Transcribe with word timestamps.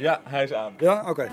Ja, 0.00 0.20
hij 0.24 0.42
is 0.42 0.52
aan. 0.52 0.72
Ja, 0.78 1.04
oké. 1.08 1.28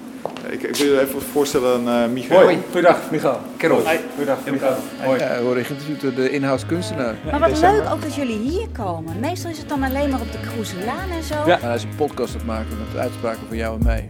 Ik, 0.50 0.64
ik 0.64 0.76
wil 0.76 0.94
je 0.94 1.02
even 1.02 1.22
voorstellen 1.22 1.88
aan 1.88 2.04
uh, 2.04 2.14
Michael. 2.14 2.44
Hoi, 2.44 2.58
goeiedag, 2.70 3.12
Michael. 3.12 3.40
Kerel. 3.58 3.86
Hoi, 3.86 4.00
goeiedag, 4.14 4.38
Michael. 4.46 4.76
Hoi. 5.04 5.20
Ja, 5.20 5.38
we 5.38 5.44
worden 5.44 5.66
geïnterviewd 5.66 6.02
door 6.02 6.14
de 6.14 6.30
inhoudskunstenaar. 6.30 7.16
Maar 7.32 7.40
wat 7.40 7.60
leuk 7.60 7.90
ook 7.90 8.02
dat 8.02 8.16
jullie 8.16 8.38
hier 8.38 8.68
komen. 8.70 9.20
Meestal 9.20 9.52
is 9.52 9.58
het 9.58 9.70
dan 9.70 9.84
alleen 9.84 10.10
maar 10.10 10.22
op 10.22 10.32
de 10.32 10.40
Kroeselaan 10.40 11.10
en 11.10 11.24
zo. 11.24 11.36
Ja. 11.46 11.60
hij 11.60 11.76
is 11.76 11.84
een 11.84 11.96
podcast 11.96 12.34
aan 12.34 12.38
het 12.38 12.48
maken 12.48 12.78
met 12.78 12.98
uitspraken 12.98 13.48
van 13.48 13.58
jou 13.58 13.78
en 13.80 13.84
mij. 13.84 14.10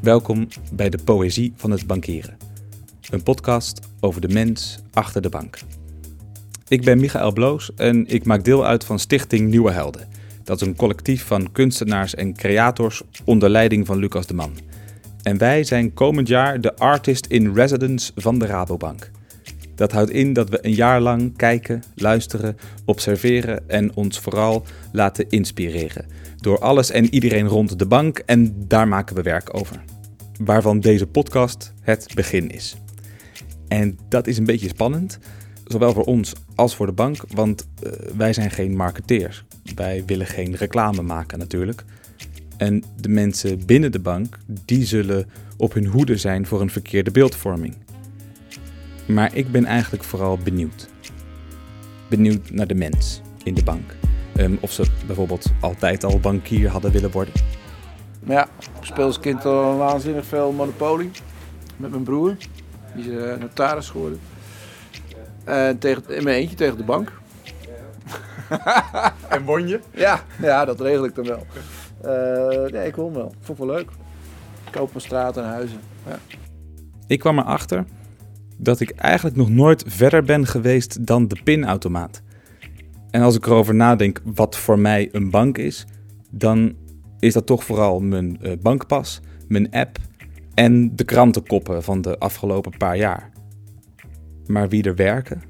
Welkom 0.00 0.48
bij 0.72 0.90
de 0.90 0.98
Poëzie 1.04 1.52
van 1.56 1.70
het 1.70 1.86
Bankieren. 1.86 2.36
Een 3.10 3.22
podcast 3.22 3.80
over 4.00 4.20
de 4.20 4.28
mens 4.28 4.78
achter 4.92 5.22
de 5.22 5.28
bank. 5.28 5.58
Ik 6.74 6.84
ben 6.84 7.00
Michael 7.00 7.32
Bloos 7.32 7.70
en 7.76 8.06
ik 8.06 8.24
maak 8.24 8.44
deel 8.44 8.66
uit 8.66 8.84
van 8.84 8.98
Stichting 8.98 9.50
Nieuwe 9.50 9.70
Helden. 9.70 10.08
Dat 10.44 10.60
is 10.60 10.66
een 10.66 10.76
collectief 10.76 11.24
van 11.24 11.52
kunstenaars 11.52 12.14
en 12.14 12.34
creators 12.34 13.02
onder 13.24 13.48
leiding 13.48 13.86
van 13.86 13.98
Lucas 13.98 14.26
de 14.26 14.34
Man. 14.34 14.52
En 15.22 15.38
wij 15.38 15.64
zijn 15.64 15.92
komend 15.92 16.28
jaar 16.28 16.60
de 16.60 16.76
Artist 16.76 17.26
in 17.26 17.54
Residence 17.54 18.12
van 18.16 18.38
de 18.38 18.46
Rabobank. 18.46 19.10
Dat 19.74 19.92
houdt 19.92 20.10
in 20.10 20.32
dat 20.32 20.48
we 20.48 20.58
een 20.66 20.74
jaar 20.74 21.00
lang 21.00 21.36
kijken, 21.36 21.82
luisteren, 21.94 22.56
observeren 22.84 23.68
en 23.68 23.94
ons 23.94 24.18
vooral 24.18 24.64
laten 24.92 25.28
inspireren. 25.28 26.06
Door 26.36 26.58
alles 26.58 26.90
en 26.90 27.14
iedereen 27.14 27.46
rond 27.46 27.78
de 27.78 27.86
bank 27.86 28.18
en 28.18 28.54
daar 28.68 28.88
maken 28.88 29.16
we 29.16 29.22
werk 29.22 29.56
over. 29.56 29.84
Waarvan 30.40 30.80
deze 30.80 31.06
podcast 31.06 31.72
het 31.80 32.12
begin 32.14 32.50
is. 32.50 32.76
En 33.68 33.98
dat 34.08 34.26
is 34.26 34.38
een 34.38 34.46
beetje 34.46 34.68
spannend, 34.68 35.18
zowel 35.66 35.92
voor 35.92 36.04
ons 36.04 36.32
als 36.54 36.76
voor 36.76 36.86
de 36.86 36.92
bank, 36.92 37.24
want 37.34 37.66
uh, 37.82 37.92
wij 38.16 38.32
zijn 38.32 38.50
geen 38.50 38.76
marketeers. 38.76 39.44
Wij 39.74 40.02
willen 40.06 40.26
geen 40.26 40.54
reclame 40.54 41.02
maken 41.02 41.38
natuurlijk. 41.38 41.84
En 42.56 42.84
de 43.00 43.08
mensen 43.08 43.66
binnen 43.66 43.92
de 43.92 43.98
bank, 43.98 44.38
die 44.46 44.84
zullen 44.84 45.28
op 45.56 45.72
hun 45.74 45.86
hoede 45.86 46.16
zijn 46.16 46.46
voor 46.46 46.60
een 46.60 46.70
verkeerde 46.70 47.10
beeldvorming. 47.10 47.76
Maar 49.06 49.34
ik 49.34 49.52
ben 49.52 49.64
eigenlijk 49.64 50.04
vooral 50.04 50.38
benieuwd. 50.38 50.88
Benieuwd 52.08 52.50
naar 52.50 52.66
de 52.66 52.74
mens 52.74 53.20
in 53.42 53.54
de 53.54 53.64
bank. 53.64 53.96
Um, 54.36 54.58
of 54.60 54.72
ze 54.72 54.84
bijvoorbeeld 55.06 55.52
altijd 55.60 56.04
al 56.04 56.20
bankier 56.20 56.68
hadden 56.68 56.92
willen 56.92 57.10
worden. 57.10 57.34
Ja, 58.26 58.48
ik 58.80 58.84
speel 58.84 59.04
als 59.04 59.20
kind 59.20 59.44
al 59.44 59.76
waanzinnig 59.76 60.26
veel 60.26 60.52
Monopoly. 60.52 61.10
Met 61.76 61.90
mijn 61.90 62.02
broer. 62.02 62.36
Die 62.94 63.04
is 63.04 63.10
uh, 63.10 63.36
notaris 63.36 63.88
geworden. 63.88 64.20
En 65.44 65.78
tegen, 65.78 66.02
in 66.08 66.24
mijn 66.24 66.36
eentje 66.36 66.56
tegen 66.56 66.76
de 66.76 66.84
bank. 66.84 67.12
en 69.28 69.44
won 69.44 69.68
je? 69.68 69.80
Ja, 69.90 70.20
ja, 70.40 70.64
dat 70.64 70.80
regel 70.80 71.04
ik 71.04 71.14
dan 71.14 71.26
wel. 71.26 71.46
Uh, 72.04 72.72
nee, 72.72 72.86
ik 72.86 72.96
won 72.96 73.12
wel. 73.12 73.34
Vond 73.40 73.58
ik 73.58 73.64
wel 73.64 73.74
leuk. 73.74 73.88
Koop 74.70 74.88
mijn 74.88 75.04
straat 75.04 75.36
en 75.36 75.44
huizen. 75.44 75.80
Ja. 76.06 76.18
Ik 77.06 77.18
kwam 77.18 77.38
erachter 77.38 77.84
dat 78.56 78.80
ik 78.80 78.90
eigenlijk 78.90 79.36
nog 79.36 79.48
nooit 79.48 79.84
verder 79.86 80.24
ben 80.24 80.46
geweest 80.46 81.06
dan 81.06 81.28
de 81.28 81.40
pinautomaat. 81.44 82.22
En 83.10 83.22
als 83.22 83.36
ik 83.36 83.46
erover 83.46 83.74
nadenk 83.74 84.20
wat 84.24 84.56
voor 84.56 84.78
mij 84.78 85.08
een 85.12 85.30
bank 85.30 85.58
is, 85.58 85.86
dan 86.30 86.74
is 87.18 87.32
dat 87.32 87.46
toch 87.46 87.64
vooral 87.64 88.00
mijn 88.00 88.38
uh, 88.42 88.52
bankpas, 88.62 89.20
mijn 89.48 89.70
app 89.70 89.98
en 90.54 90.96
de 90.96 91.04
krantenkoppen 91.04 91.82
van 91.82 92.00
de 92.00 92.18
afgelopen 92.18 92.76
paar 92.78 92.96
jaar. 92.96 93.30
Maar 94.46 94.68
wie 94.68 94.82
er 94.82 94.94
werken, 94.94 95.42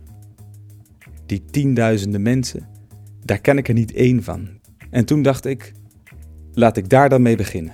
die 1.26 1.44
tienduizenden 1.50 2.22
mensen, 2.22 2.68
daar 3.24 3.40
ken 3.40 3.58
ik 3.58 3.68
er 3.68 3.74
niet 3.74 3.92
één 3.92 4.22
van. 4.22 4.48
En 4.90 5.04
toen 5.04 5.22
dacht 5.22 5.44
ik, 5.44 5.72
laat 6.52 6.76
ik 6.76 6.88
daar 6.88 7.08
dan 7.08 7.22
mee 7.22 7.36
beginnen. 7.36 7.72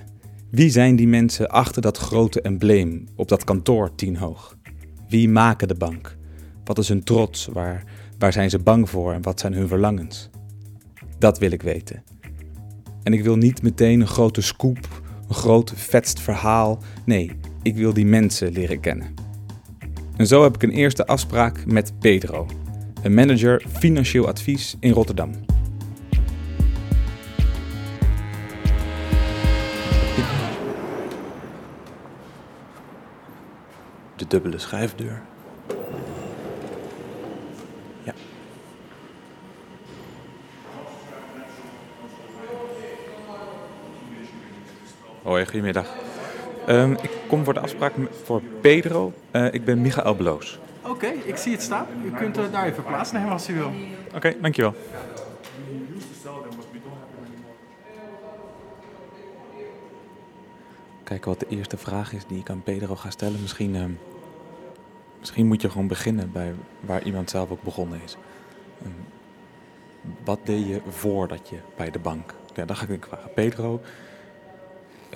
Wie 0.49 0.69
zijn 0.69 0.95
die 0.95 1.07
mensen 1.07 1.49
achter 1.49 1.81
dat 1.81 1.97
grote 1.97 2.41
embleem 2.41 3.07
op 3.15 3.27
dat 3.27 3.43
kantoor 3.43 3.95
tien 3.95 4.17
hoog? 4.17 4.57
Wie 5.09 5.29
maken 5.29 5.67
de 5.67 5.75
bank? 5.75 6.17
Wat 6.63 6.77
is 6.77 6.87
hun 6.87 7.03
trots? 7.03 7.45
Waar, 7.45 7.83
waar 8.17 8.33
zijn 8.33 8.49
ze 8.49 8.59
bang 8.59 8.89
voor 8.89 9.13
en 9.13 9.21
wat 9.21 9.39
zijn 9.39 9.53
hun 9.53 9.67
verlangens? 9.67 10.29
Dat 11.17 11.39
wil 11.39 11.51
ik 11.51 11.61
weten. 11.61 12.03
En 13.03 13.13
ik 13.13 13.23
wil 13.23 13.35
niet 13.35 13.61
meteen 13.61 14.01
een 14.01 14.07
grote 14.07 14.41
scoop, 14.41 15.01
een 15.27 15.35
groot 15.35 15.73
vetst 15.75 16.19
verhaal. 16.19 16.79
Nee, 17.05 17.31
ik 17.61 17.75
wil 17.75 17.93
die 17.93 18.05
mensen 18.05 18.51
leren 18.51 18.79
kennen. 18.79 19.13
En 20.21 20.27
zo 20.27 20.43
heb 20.43 20.55
ik 20.55 20.63
een 20.63 20.71
eerste 20.71 21.05
afspraak 21.05 21.65
met 21.65 21.93
Pedro, 21.99 22.47
een 23.01 23.13
manager 23.13 23.63
financieel 23.77 24.27
advies 24.27 24.75
in 24.79 24.91
Rotterdam. 24.91 25.31
De 34.15 34.27
dubbele 34.27 34.57
schuifdeur. 34.57 35.21
Ja. 38.03 38.13
Hoi, 45.21 45.45
goedemiddag. 45.45 45.87
Um, 46.67 46.91
ik 46.91 47.20
kom 47.31 47.43
voor 47.43 47.53
de 47.53 47.59
afspraak 47.59 47.93
voor 48.23 48.41
Pedro. 48.61 49.13
Uh, 49.31 49.53
ik 49.53 49.65
ben 49.65 49.81
Michael 49.81 50.15
Bloos. 50.15 50.59
Oké, 50.81 50.89
okay, 50.89 51.13
ik 51.25 51.37
zie 51.37 51.51
het 51.51 51.61
staan. 51.61 51.85
U 52.05 52.11
kunt 52.11 52.37
uh, 52.37 52.51
daar 52.51 52.65
even 52.65 52.83
plaatsnemen 52.83 53.31
als 53.31 53.49
u 53.49 53.53
wil. 53.53 53.71
Oké, 54.07 54.15
okay, 54.15 54.37
dankjewel. 54.41 54.73
Kijken 61.03 61.29
wat 61.29 61.39
de 61.39 61.45
eerste 61.49 61.77
vraag 61.77 62.13
is 62.13 62.25
die 62.27 62.39
ik 62.39 62.49
aan 62.49 62.63
Pedro 62.63 62.95
ga 62.95 63.09
stellen. 63.09 63.41
Misschien, 63.41 63.75
uh, 63.75 63.83
misschien 65.19 65.47
moet 65.47 65.61
je 65.61 65.69
gewoon 65.69 65.87
beginnen 65.87 66.31
bij 66.31 66.53
waar 66.79 67.03
iemand 67.03 67.29
zelf 67.29 67.51
ook 67.51 67.63
begonnen 67.63 67.99
is. 68.03 68.17
Um, 68.85 68.95
wat 70.23 70.39
deed 70.43 70.67
je 70.67 70.81
voordat 70.89 71.49
je 71.49 71.57
bij 71.75 71.91
de 71.91 71.99
bank? 71.99 72.33
Ja, 72.53 72.65
dan 72.65 72.75
ga 72.75 72.87
ik 72.87 73.05
vragen. 73.05 73.33
Pedro, 73.33 73.81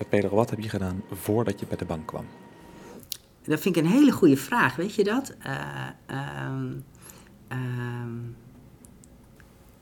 Pedro, 0.10 0.36
wat 0.36 0.50
heb 0.50 0.60
je 0.60 0.70
gedaan 0.70 1.04
voordat 1.12 1.60
je 1.60 1.66
bij 1.66 1.78
de 1.78 1.86
bank 1.86 2.08
kwam? 2.08 2.26
Dat 3.44 3.60
vind 3.60 3.76
ik 3.76 3.84
een 3.84 3.90
hele 3.90 4.12
goede 4.12 4.38
vraag, 4.38 4.76
weet 4.76 4.96
je 4.96 5.04
dat? 5.04 5.36
Uh, 5.48 5.88
uh, 6.12 6.72
uh, 7.52 7.58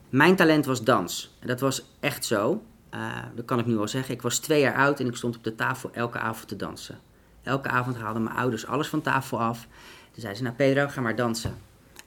mijn 0.08 0.36
talent 0.36 0.66
was 0.66 0.84
dans. 0.84 1.36
Dat 1.40 1.60
was 1.60 1.84
echt 2.00 2.24
zo. 2.24 2.62
Eh, 2.90 3.18
dat 3.34 3.44
kan 3.44 3.58
ik 3.58 3.66
nu 3.66 3.74
wel 3.74 3.88
zeggen. 3.88 4.14
Ik 4.14 4.22
was 4.22 4.38
twee 4.38 4.60
jaar 4.60 4.74
oud 4.74 5.00
en 5.00 5.06
ik 5.06 5.16
stond 5.16 5.36
op 5.36 5.44
de 5.44 5.54
tafel 5.54 5.90
elke 5.92 6.18
avond 6.18 6.48
te 6.48 6.56
dansen. 6.56 6.98
Elke 7.42 7.68
avond 7.68 7.96
haalden 7.96 8.22
mijn 8.22 8.36
ouders 8.36 8.66
alles 8.66 8.88
van 8.88 9.00
tafel 9.00 9.40
af. 9.40 9.60
Toen 10.10 10.20
zeiden 10.20 10.36
ze, 10.36 10.42
nou 10.42 10.54
Pedro, 10.56 10.88
ga 10.88 11.00
maar 11.00 11.16
dansen. 11.16 11.54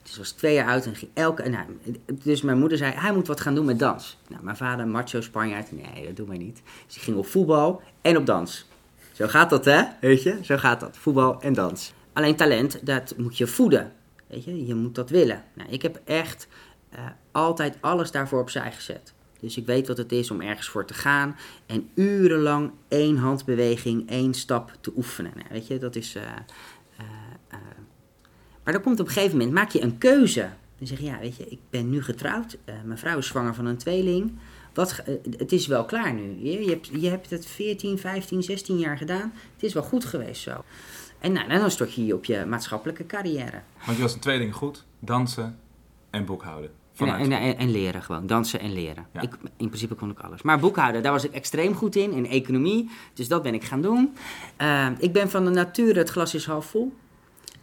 Dus 0.02 0.16
was 0.16 0.30
twee 0.30 0.54
jaar 0.54 0.68
oud 0.68 0.86
en 0.86 0.94
ging 0.94 1.10
elke... 1.14 1.48
Nou, 1.48 1.66
dus 2.12 2.42
mijn 2.42 2.58
moeder 2.58 2.78
zei, 2.78 2.92
hij 2.92 3.12
moet 3.12 3.26
wat 3.26 3.40
gaan 3.40 3.54
doen 3.54 3.64
met 3.64 3.78
dans. 3.78 4.18
Nou, 4.28 4.42
mijn 4.42 4.56
vader, 4.56 4.86
macho 4.86 5.20
Spanjaard, 5.20 5.72
nee, 5.72 6.06
dat 6.06 6.16
doen 6.16 6.28
wij 6.28 6.38
niet. 6.38 6.62
Dus 6.86 6.96
ik 6.96 7.02
ging 7.02 7.16
op 7.16 7.26
voetbal 7.26 7.82
en 8.02 8.16
op 8.16 8.26
dans. 8.26 8.66
Zo 9.12 9.26
gaat 9.26 9.50
dat, 9.50 9.64
hè? 9.64 9.82
Weet 10.00 10.22
je? 10.22 10.38
Zo 10.42 10.56
gaat 10.56 10.80
dat. 10.80 10.96
Voetbal 10.96 11.40
en 11.40 11.52
dans. 11.52 11.92
Alleen 12.12 12.36
talent, 12.36 12.86
dat 12.86 13.14
moet 13.16 13.38
je 13.38 13.46
voeden. 13.46 13.92
Weet 14.26 14.44
je? 14.44 14.66
Je 14.66 14.74
moet 14.74 14.94
dat 14.94 15.10
willen. 15.10 15.44
Nou, 15.54 15.70
ik 15.70 15.82
heb 15.82 16.00
echt 16.04 16.48
uh, 16.94 16.98
altijd 17.32 17.76
alles 17.80 18.10
daarvoor 18.10 18.40
opzij 18.40 18.72
gezet. 18.72 19.12
Dus 19.40 19.56
ik 19.56 19.66
weet 19.66 19.88
wat 19.88 19.96
het 19.96 20.12
is 20.12 20.30
om 20.30 20.40
ergens 20.40 20.68
voor 20.68 20.84
te 20.84 20.94
gaan 20.94 21.36
en 21.66 21.88
urenlang 21.94 22.70
één 22.88 23.16
handbeweging, 23.16 24.10
één 24.10 24.34
stap 24.34 24.72
te 24.80 24.92
oefenen. 24.96 25.32
Nou, 25.34 25.46
weet 25.50 25.66
je, 25.66 25.78
dat 25.78 25.96
is... 25.96 26.16
Uh, 26.16 26.22
maar 28.68 28.76
dan 28.76 28.86
komt 28.86 29.00
op 29.00 29.06
een 29.06 29.12
gegeven 29.12 29.36
moment, 29.36 29.54
maak 29.54 29.70
je 29.70 29.82
een 29.82 29.98
keuze. 29.98 30.48
Dan 30.78 30.86
zeg 30.86 30.98
je, 30.98 31.04
ja, 31.04 31.18
weet 31.18 31.36
je, 31.36 31.46
ik 31.48 31.58
ben 31.70 31.90
nu 31.90 32.02
getrouwd. 32.02 32.56
Uh, 32.64 32.74
mijn 32.84 32.98
vrouw 32.98 33.18
is 33.18 33.26
zwanger 33.26 33.54
van 33.54 33.66
een 33.66 33.76
tweeling. 33.76 34.32
Wat, 34.74 35.02
uh, 35.08 35.14
het 35.36 35.52
is 35.52 35.66
wel 35.66 35.84
klaar 35.84 36.12
nu. 36.12 36.36
Je, 36.42 36.64
je, 36.64 36.70
hebt, 36.70 36.86
je 36.92 37.08
hebt 37.08 37.30
het 37.30 37.46
14, 37.46 37.98
15, 37.98 38.42
16 38.42 38.78
jaar 38.78 38.96
gedaan. 38.96 39.32
Het 39.54 39.62
is 39.62 39.72
wel 39.72 39.82
goed 39.82 40.04
geweest 40.04 40.42
zo. 40.42 40.64
En 41.18 41.32
nou, 41.32 41.48
dan 41.48 41.70
stort 41.70 41.94
je 41.94 42.06
je 42.06 42.14
op 42.14 42.24
je 42.24 42.44
maatschappelijke 42.44 43.06
carrière. 43.06 43.62
Want 43.84 43.96
je 43.96 44.02
was 44.02 44.14
een 44.14 44.20
tweeling 44.20 44.54
goed. 44.54 44.84
Dansen 44.98 45.58
en 46.10 46.24
boekhouden. 46.24 46.70
En, 46.96 47.08
en, 47.08 47.32
en, 47.32 47.56
en, 47.56 47.70
leren 47.70 48.02
gewoon. 48.02 48.26
Dansen 48.26 48.60
en 48.60 48.72
leren. 48.72 49.06
Ja. 49.12 49.20
Ik, 49.20 49.36
in 49.56 49.66
principe 49.68 49.94
kon 49.94 50.10
ik 50.10 50.18
alles. 50.18 50.42
Maar 50.42 50.58
boekhouden, 50.58 51.02
daar 51.02 51.12
was 51.12 51.24
ik 51.24 51.32
extreem 51.32 51.74
goed 51.74 51.96
in. 51.96 52.12
In 52.12 52.26
economie. 52.26 52.90
Dus 53.14 53.28
dat 53.28 53.42
ben 53.42 53.54
ik 53.54 53.64
gaan 53.64 53.82
doen. 53.82 54.16
Uh, 54.58 54.88
ik 54.98 55.12
ben 55.12 55.30
van 55.30 55.44
de 55.44 55.50
natuur, 55.50 55.96
het 55.96 56.08
glas 56.08 56.34
is 56.34 56.46
half 56.46 56.66
vol. 56.66 56.92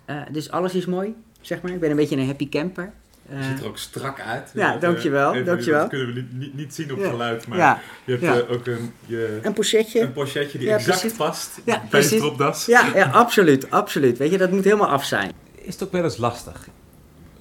Uh, 0.10 0.22
dus 0.32 0.52
alles 0.52 0.74
is 0.74 0.86
mooi, 0.86 1.16
zeg 1.42 1.62
maar. 1.62 1.72
Ik 1.72 1.80
ben 1.80 1.90
een 1.90 1.96
beetje 1.96 2.16
een 2.16 2.26
happy 2.26 2.50
camper. 2.50 2.92
Uh, 3.32 3.38
je 3.38 3.44
ziet 3.44 3.60
er 3.60 3.68
ook 3.68 3.78
strak 3.78 4.20
uit. 4.20 4.52
Ja, 4.54 4.78
dankjewel. 4.78 5.34
Even, 5.34 5.46
dankjewel. 5.46 5.80
Dat 5.80 5.90
kunnen 5.90 6.08
we 6.08 6.14
niet, 6.14 6.34
niet, 6.34 6.54
niet 6.54 6.74
zien 6.74 6.92
op 6.92 7.00
ja. 7.00 7.10
geluid, 7.10 7.48
maar 7.48 7.58
ja. 7.58 7.82
je 8.04 8.12
hebt 8.12 8.24
ja. 8.24 8.36
uh, 8.36 8.52
ook 8.52 8.66
een... 8.66 8.92
Je, 9.06 9.40
een 9.42 9.54
pochetje. 9.54 10.02
Een 10.02 10.14
pochetje 10.14 10.58
die 10.58 10.72
exact 10.72 11.00
precies. 11.00 11.18
past 11.18 11.60
bij 11.64 11.82
precies. 11.90 12.10
de 12.10 12.18
stropdas. 12.18 12.66
Ja, 12.66 12.92
ja, 12.96 13.10
absoluut, 13.10 13.72
absoluut. 13.72 14.18
Weet 14.18 14.32
je, 14.32 14.38
dat 14.38 14.52
moet 14.52 14.64
helemaal 14.64 14.90
af 14.90 15.06
zijn. 15.06 15.32
Is 15.56 15.74
het 15.74 15.84
ook 15.84 15.92
wel 15.92 16.04
eens 16.04 16.18
lastig? 16.18 16.68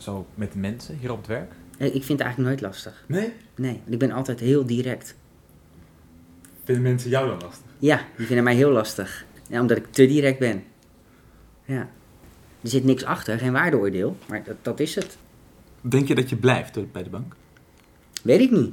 zo 0.04 0.26
met 0.34 0.54
mensen 0.54 0.96
hier 0.96 1.12
op 1.12 1.16
het 1.16 1.26
werk? 1.26 1.52
Eh, 1.78 1.86
Ik 1.86 2.04
vind 2.04 2.08
het 2.08 2.20
eigenlijk 2.20 2.48
nooit 2.48 2.60
lastig. 2.60 3.04
Nee? 3.06 3.32
Nee, 3.56 3.72
want 3.72 3.92
ik 3.92 3.98
ben 3.98 4.10
altijd 4.10 4.40
heel 4.40 4.66
direct. 4.66 5.14
Vinden 6.64 6.82
mensen 6.82 7.10
jou 7.10 7.28
dan 7.28 7.38
lastig? 7.40 7.66
Ja, 7.78 8.00
die 8.16 8.26
vinden 8.26 8.44
mij 8.44 8.54
heel 8.54 8.70
lastig. 8.70 9.24
Ja, 9.48 9.60
omdat 9.60 9.76
ik 9.76 9.86
te 9.90 10.06
direct 10.06 10.38
ben. 10.38 10.64
Ja. 11.64 11.88
Er 12.64 12.70
zit 12.70 12.84
niks 12.84 13.04
achter, 13.04 13.38
geen 13.38 13.52
waardeoordeel, 13.52 14.16
maar 14.26 14.44
dat, 14.44 14.56
dat 14.62 14.80
is 14.80 14.94
het. 14.94 15.16
Denk 15.80 16.08
je 16.08 16.14
dat 16.14 16.28
je 16.28 16.36
blijft 16.36 16.92
bij 16.92 17.02
de 17.02 17.10
bank? 17.10 17.34
Weet 18.22 18.40
ik 18.40 18.50
niet. 18.50 18.72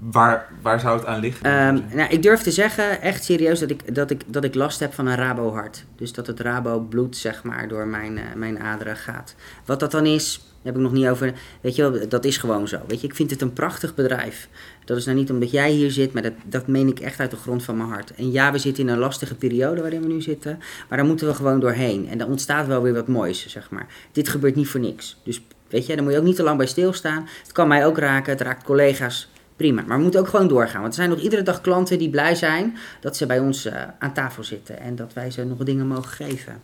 Waar, 0.00 0.48
waar 0.62 0.80
zou 0.80 0.98
het 0.98 1.06
aan 1.06 1.20
liggen? 1.20 1.44
Ehm, 1.44 1.96
nou, 1.96 2.10
ik 2.10 2.22
durf 2.22 2.40
te 2.40 2.50
zeggen, 2.50 3.00
echt 3.00 3.24
serieus, 3.24 3.60
dat 3.60 3.70
ik, 3.70 3.94
dat, 3.94 4.10
ik, 4.10 4.22
dat 4.26 4.44
ik 4.44 4.54
last 4.54 4.80
heb 4.80 4.94
van 4.94 5.06
een 5.06 5.16
Rabo-hart. 5.16 5.84
Dus 5.96 6.12
dat 6.12 6.26
het 6.26 6.40
Rabo-bloed, 6.40 7.16
zeg 7.16 7.42
maar, 7.42 7.68
door 7.68 7.86
mijn, 7.86 8.18
eh, 8.18 8.24
mijn 8.34 8.58
aderen 8.60 8.96
gaat. 8.96 9.34
Wat 9.64 9.80
dat 9.80 9.90
dan 9.90 10.06
is, 10.06 10.49
daar 10.62 10.72
heb 10.72 10.82
ik 10.82 10.88
nog 10.88 10.98
niet 10.98 11.06
over. 11.08 11.32
Weet 11.60 11.76
je 11.76 11.90
wel, 11.90 12.08
dat 12.08 12.24
is 12.24 12.36
gewoon 12.36 12.68
zo. 12.68 12.80
Weet 12.86 13.00
je, 13.00 13.06
ik 13.06 13.14
vind 13.14 13.30
het 13.30 13.40
een 13.40 13.52
prachtig 13.52 13.94
bedrijf. 13.94 14.48
Dat 14.84 14.96
is 14.96 15.04
nou 15.04 15.16
niet 15.16 15.30
omdat 15.30 15.50
jij 15.50 15.70
hier 15.70 15.90
zit, 15.90 16.12
maar 16.12 16.22
dat, 16.22 16.32
dat 16.44 16.66
meen 16.66 16.88
ik 16.88 17.00
echt 17.00 17.20
uit 17.20 17.30
de 17.30 17.36
grond 17.36 17.62
van 17.62 17.76
mijn 17.76 17.88
hart. 17.88 18.14
En 18.14 18.32
ja, 18.32 18.52
we 18.52 18.58
zitten 18.58 18.84
in 18.84 18.90
een 18.90 18.98
lastige 18.98 19.34
periode 19.34 19.80
waarin 19.80 20.00
we 20.00 20.06
nu 20.06 20.22
zitten. 20.22 20.58
Maar 20.88 20.98
daar 20.98 21.06
moeten 21.06 21.26
we 21.26 21.34
gewoon 21.34 21.60
doorheen. 21.60 22.08
En 22.08 22.18
dan 22.18 22.28
ontstaat 22.28 22.66
wel 22.66 22.82
weer 22.82 22.94
wat 22.94 23.08
moois, 23.08 23.46
zeg 23.48 23.70
maar. 23.70 23.86
Dit 24.12 24.28
gebeurt 24.28 24.54
niet 24.54 24.68
voor 24.68 24.80
niks. 24.80 25.16
Dus 25.24 25.42
weet 25.68 25.86
je, 25.86 25.94
daar 25.94 26.04
moet 26.04 26.12
je 26.12 26.18
ook 26.18 26.24
niet 26.24 26.36
te 26.36 26.42
lang 26.42 26.56
bij 26.56 26.66
stilstaan. 26.66 27.28
Het 27.42 27.52
kan 27.52 27.68
mij 27.68 27.86
ook 27.86 27.98
raken, 27.98 28.32
het 28.32 28.40
raakt 28.40 28.64
collega's. 28.64 29.28
Prima, 29.56 29.82
maar 29.86 29.96
we 29.96 30.02
moeten 30.02 30.20
ook 30.20 30.28
gewoon 30.28 30.48
doorgaan. 30.48 30.80
Want 30.80 30.92
er 30.92 30.98
zijn 30.98 31.10
nog 31.10 31.20
iedere 31.20 31.42
dag 31.42 31.60
klanten 31.60 31.98
die 31.98 32.10
blij 32.10 32.34
zijn 32.34 32.76
dat 33.00 33.16
ze 33.16 33.26
bij 33.26 33.38
ons 33.38 33.64
eh, 33.64 33.82
aan 33.98 34.12
tafel 34.12 34.44
zitten 34.44 34.80
en 34.80 34.96
dat 34.96 35.12
wij 35.12 35.30
ze 35.30 35.44
nog 35.44 35.58
dingen 35.58 35.86
mogen 35.86 36.10
geven. 36.10 36.62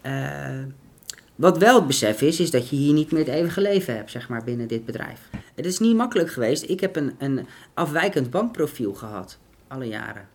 Eh, 0.00 0.12
wat 1.40 1.58
wel 1.58 1.74
het 1.74 1.86
besef 1.86 2.22
is, 2.22 2.40
is 2.40 2.50
dat 2.50 2.68
je 2.68 2.76
hier 2.76 2.92
niet 2.92 3.12
meer 3.12 3.24
het 3.24 3.34
eeuwige 3.34 3.60
leven 3.60 3.94
hebt, 3.94 4.10
zeg 4.10 4.28
maar, 4.28 4.44
binnen 4.44 4.68
dit 4.68 4.84
bedrijf. 4.84 5.20
Het 5.54 5.66
is 5.66 5.78
niet 5.78 5.96
makkelijk 5.96 6.30
geweest. 6.30 6.64
Ik 6.68 6.80
heb 6.80 6.96
een, 6.96 7.14
een 7.18 7.46
afwijkend 7.74 8.30
bankprofiel 8.30 8.94
gehad, 8.94 9.38
alle 9.68 9.84
jaren. 9.84 10.28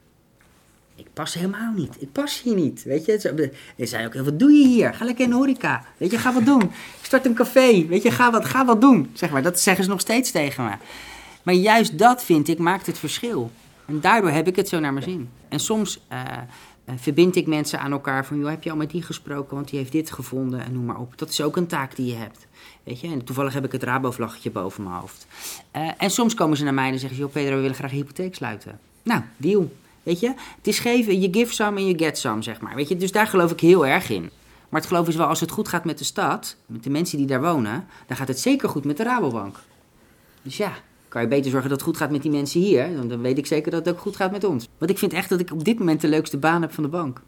Ik 0.95 1.07
pas 1.13 1.33
helemaal 1.33 1.73
niet. 1.73 1.95
Ik 1.99 2.11
pas 2.11 2.41
hier 2.41 2.55
niet. 2.55 2.83
Weet 2.83 3.05
je, 3.05 3.51
er 3.77 3.87
zei 3.87 4.05
ook 4.05 4.13
heel 4.13 4.23
wat 4.23 4.39
doe 4.39 4.51
je 4.51 4.67
hier? 4.67 4.93
Ga 4.93 5.05
lekker 5.05 5.23
in 5.23 5.29
de 5.29 5.35
horeca. 5.35 5.85
Weet 5.97 6.11
je, 6.11 6.17
ga 6.17 6.33
wat 6.33 6.45
doen. 6.45 6.71
Start 7.01 7.25
een 7.25 7.33
café. 7.33 7.87
Weet 7.87 8.03
je, 8.03 8.11
ga 8.11 8.31
wat, 8.31 8.45
ga 8.45 8.65
wat 8.65 8.81
doen. 8.81 9.09
Zeg 9.13 9.29
maar, 9.29 9.43
dat 9.43 9.59
zeggen 9.59 9.83
ze 9.83 9.89
nog 9.89 9.99
steeds 9.99 10.31
tegen 10.31 10.63
me. 10.63 10.71
Maar 11.43 11.53
juist 11.53 11.97
dat 11.97 12.23
vind 12.23 12.47
ik 12.47 12.57
maakt 12.57 12.85
het 12.85 12.97
verschil. 12.97 13.51
En 13.85 14.01
daardoor 14.01 14.29
heb 14.31 14.47
ik 14.47 14.55
het 14.55 14.69
zo 14.69 14.79
naar 14.79 14.93
mijn 14.93 15.05
zin. 15.05 15.29
En 15.49 15.59
soms 15.59 15.99
eh, 16.07 16.21
eh, 16.85 16.95
verbind 16.97 17.35
ik 17.35 17.47
mensen 17.47 17.79
aan 17.79 17.91
elkaar 17.91 18.25
van, 18.25 18.37
joh, 18.37 18.49
heb 18.49 18.63
je 18.63 18.71
al 18.71 18.75
met 18.75 18.89
die 18.89 19.01
gesproken, 19.01 19.55
want 19.55 19.69
die 19.69 19.79
heeft 19.79 19.91
dit 19.91 20.11
gevonden 20.11 20.65
en 20.65 20.73
noem 20.73 20.85
maar 20.85 20.99
op. 20.99 21.17
Dat 21.17 21.29
is 21.29 21.41
ook 21.41 21.57
een 21.57 21.67
taak 21.67 21.95
die 21.95 22.05
je 22.05 22.15
hebt. 22.15 22.47
Weet 22.83 22.99
je, 22.99 23.07
en 23.07 23.23
toevallig 23.23 23.53
heb 23.53 23.65
ik 23.65 23.71
het 23.71 23.83
Rabo-vlaggetje 23.83 24.51
boven 24.51 24.83
mijn 24.83 24.95
hoofd. 24.95 25.27
Eh, 25.71 25.89
en 25.97 26.09
soms 26.09 26.33
komen 26.33 26.57
ze 26.57 26.63
naar 26.63 26.73
mij 26.73 26.91
en 26.91 26.99
zeggen 26.99 27.15
ze, 27.15 27.23
joh 27.23 27.31
Pedro, 27.31 27.55
we 27.55 27.61
willen 27.61 27.75
graag 27.75 27.91
een 27.91 27.97
hypotheek 27.97 28.35
sluiten. 28.35 28.79
Nou, 29.03 29.21
deal. 29.37 29.71
Weet 30.03 30.19
je, 30.19 30.27
het 30.57 30.67
is 30.67 30.79
geven, 30.79 31.21
je 31.21 31.27
give 31.31 31.53
some 31.53 31.79
en 31.79 31.85
je 31.85 31.97
get 31.97 32.17
some, 32.17 32.41
zeg 32.41 32.61
maar. 32.61 32.75
Weet 32.75 32.89
je, 32.89 32.97
dus 32.97 33.11
daar 33.11 33.27
geloof 33.27 33.51
ik 33.51 33.59
heel 33.59 33.85
erg 33.85 34.09
in. 34.09 34.29
Maar 34.69 34.79
het 34.81 34.89
geloof 34.89 35.07
is 35.07 35.15
wel, 35.15 35.27
als 35.27 35.39
het 35.39 35.51
goed 35.51 35.67
gaat 35.67 35.85
met 35.85 35.97
de 35.97 36.03
stad, 36.03 36.55
met 36.65 36.83
de 36.83 36.89
mensen 36.89 37.17
die 37.17 37.27
daar 37.27 37.41
wonen, 37.41 37.87
dan 38.07 38.17
gaat 38.17 38.27
het 38.27 38.39
zeker 38.39 38.69
goed 38.69 38.85
met 38.85 38.97
de 38.97 39.03
Rabobank. 39.03 39.59
Dus 40.41 40.57
ja, 40.57 40.73
kan 41.15 41.23
je 41.23 41.29
beter 41.29 41.51
zorgen 41.51 41.69
dat 41.69 41.77
het 41.79 41.87
goed 41.87 41.97
gaat 41.97 42.11
met 42.11 42.21
die 42.21 42.31
mensen 42.31 42.59
hier. 42.61 42.95
Dan 42.95 43.07
dan 43.07 43.21
weet 43.21 43.37
ik 43.37 43.45
zeker 43.45 43.71
dat 43.71 43.85
het 43.85 43.95
ook 43.95 44.01
goed 44.01 44.15
gaat 44.15 44.31
met 44.31 44.43
ons. 44.43 44.69
Want 44.77 44.91
ik 44.91 44.97
vind 44.97 45.13
echt 45.13 45.29
dat 45.29 45.39
ik 45.39 45.51
op 45.51 45.63
dit 45.63 45.79
moment 45.79 46.01
de 46.01 46.07
leukste 46.07 46.37
baan 46.37 46.61
heb 46.61 46.73
van 46.73 46.83
de 46.83 46.89
bank. 46.89 47.21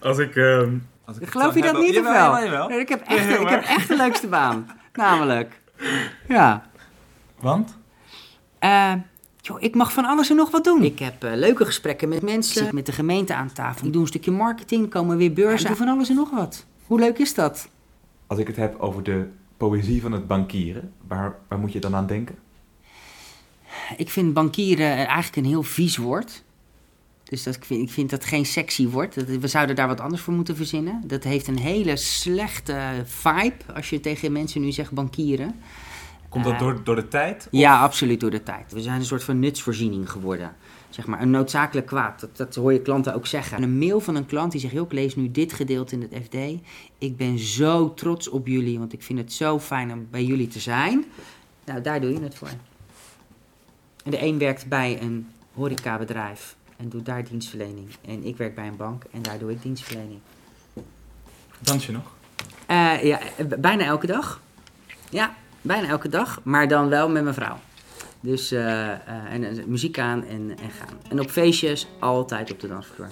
Als 0.00 0.18
ik... 0.18 0.36
ehm, 0.36 0.74
Geloof 1.20 1.54
je 1.54 1.62
dat 1.62 1.78
niet 1.78 1.98
of 1.98 2.04
wel? 2.04 2.68
Nee, 2.68 2.80
ik 2.80 2.88
heb 2.88 3.02
echt, 3.06 3.40
ik 3.40 3.48
heb 3.48 3.62
echt 3.64 3.88
de 3.88 3.96
leukste 3.96 4.26
baan. 4.26 4.66
Namelijk. 4.92 5.60
Ja. 6.28 6.66
Want? 7.40 7.76
Eh, 8.58 8.92
joh, 9.40 9.62
ik 9.62 9.74
mag 9.74 9.92
van 9.92 10.04
alles 10.04 10.30
en 10.30 10.36
nog 10.36 10.50
wat 10.50 10.64
doen. 10.64 10.82
Ik 10.82 10.98
heb 10.98 11.24
eh, 11.24 11.32
leuke 11.34 11.64
gesprekken 11.64 12.08
met 12.08 12.22
mensen. 12.22 12.56
Ik 12.56 12.62
zit 12.64 12.72
met 12.72 12.86
de 12.86 12.92
gemeente 12.92 13.34
aan 13.34 13.52
tafel. 13.52 13.86
Ik 13.86 13.92
doe 13.92 14.02
een 14.02 14.08
stukje 14.08 14.30
marketing, 14.30 14.90
komen 14.90 15.16
weer 15.16 15.32
beurzen. 15.32 15.70
ik 15.70 15.76
doe 15.76 15.86
van 15.86 15.94
alles 15.94 16.08
en 16.08 16.14
nog 16.16 16.30
wat. 16.30 16.66
Hoe 16.86 16.98
leuk 17.00 17.18
is 17.18 17.34
dat? 17.34 17.68
Als 18.26 18.38
ik 18.38 18.46
het 18.46 18.56
heb 18.56 18.80
over 18.80 19.02
de 19.02 19.26
poëzie 19.68 20.00
van 20.00 20.12
het 20.12 20.26
bankieren, 20.26 20.92
waar, 21.06 21.38
waar 21.48 21.58
moet 21.58 21.72
je 21.72 21.78
dan 21.78 21.94
aan 21.94 22.06
denken? 22.06 22.38
Ik 23.96 24.10
vind 24.10 24.34
bankieren 24.34 24.96
eigenlijk 24.96 25.36
een 25.36 25.44
heel 25.44 25.62
vies 25.62 25.96
woord. 25.96 26.42
Dus 27.24 27.42
dat, 27.42 27.54
ik, 27.56 27.64
vind, 27.64 27.82
ik 27.82 27.90
vind 27.90 28.10
dat 28.10 28.24
geen 28.24 28.46
sexy 28.46 28.88
woord. 28.88 29.14
Dat, 29.14 29.24
we 29.24 29.48
zouden 29.48 29.76
daar 29.76 29.86
wat 29.86 30.00
anders 30.00 30.22
voor 30.22 30.34
moeten 30.34 30.56
verzinnen. 30.56 31.02
Dat 31.06 31.24
heeft 31.24 31.46
een 31.46 31.58
hele 31.58 31.96
slechte 31.96 33.02
vibe 33.04 33.74
als 33.74 33.90
je 33.90 34.00
tegen 34.00 34.32
mensen 34.32 34.60
nu 34.60 34.72
zegt 34.72 34.92
bankieren. 34.92 35.54
Komt 36.28 36.44
dat 36.44 36.52
Eh, 36.52 36.58
door, 36.58 36.84
door 36.84 36.96
de 36.96 37.08
tijd? 37.08 37.48
Ja, 37.50 37.80
absoluut 37.80 38.20
door 38.20 38.30
de 38.30 38.42
tijd. 38.42 38.72
We 38.72 38.80
zijn 38.80 38.98
een 38.98 39.04
soort 39.04 39.24
van 39.24 39.38
nutsvoorziening 39.38 40.10
geworden. 40.10 40.52
Zeg 40.94 41.06
maar, 41.06 41.20
een 41.20 41.30
noodzakelijk 41.30 41.86
kwaad. 41.86 42.20
Dat, 42.20 42.36
dat 42.36 42.54
hoor 42.54 42.72
je 42.72 42.82
klanten 42.82 43.14
ook 43.14 43.26
zeggen. 43.26 43.56
En 43.56 43.62
een 43.62 43.78
mail 43.78 44.00
van 44.00 44.14
een 44.14 44.26
klant 44.26 44.52
die 44.52 44.60
zegt, 44.60 44.72
joh, 44.72 44.84
ik 44.84 44.92
lees 44.92 45.16
nu 45.16 45.30
dit 45.30 45.52
gedeelte 45.52 45.94
in 45.94 46.08
het 46.10 46.24
FD. 46.24 46.34
Ik 46.98 47.16
ben 47.16 47.38
zo 47.38 47.94
trots 47.94 48.28
op 48.28 48.46
jullie, 48.46 48.78
want 48.78 48.92
ik 48.92 49.02
vind 49.02 49.18
het 49.18 49.32
zo 49.32 49.58
fijn 49.58 49.92
om 49.92 50.06
bij 50.10 50.24
jullie 50.24 50.48
te 50.48 50.60
zijn. 50.60 51.04
Nou, 51.64 51.80
daar 51.80 52.00
doe 52.00 52.12
je 52.12 52.20
het 52.20 52.34
voor. 52.34 52.48
En 54.04 54.10
de 54.10 54.22
een 54.22 54.38
werkt 54.38 54.68
bij 54.68 55.02
een 55.02 55.28
horecabedrijf 55.54 56.56
en 56.76 56.88
doet 56.88 57.06
daar 57.06 57.24
dienstverlening. 57.24 57.88
En 58.06 58.24
ik 58.24 58.36
werk 58.36 58.54
bij 58.54 58.66
een 58.66 58.76
bank 58.76 59.04
en 59.10 59.22
daar 59.22 59.38
doe 59.38 59.50
ik 59.50 59.62
dienstverlening. 59.62 60.20
Dans 61.58 61.86
je 61.86 61.92
nog? 61.92 62.14
Eh, 62.66 63.02
ja, 63.02 63.18
bijna 63.58 63.84
elke 63.84 64.06
dag. 64.06 64.40
Ja, 65.10 65.34
bijna 65.60 65.88
elke 65.88 66.08
dag, 66.08 66.40
maar 66.42 66.68
dan 66.68 66.88
wel 66.88 67.08
met 67.08 67.22
mijn 67.22 67.34
vrouw. 67.34 67.58
Dus 68.22 68.52
eh, 68.52 68.90
eh, 68.90 68.98
en, 69.32 69.64
muziek 69.66 69.98
aan 69.98 70.24
en, 70.24 70.50
en 70.62 70.70
gaan. 70.70 70.98
En 71.08 71.20
op 71.20 71.30
feestjes 71.30 71.86
altijd 71.98 72.52
op 72.52 72.60
de 72.60 72.68
dansvloer. 72.68 73.08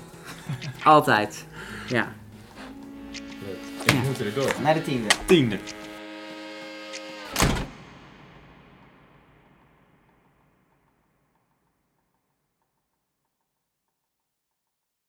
altijd. 0.85 1.47
Ja. 1.89 2.13
ik 3.85 3.93
moet 4.05 4.19
er 4.19 4.35
door. 4.35 4.55
Naar 4.63 4.75
de 4.75 4.83
tiende. 4.83 5.09
Tiende. 5.27 5.59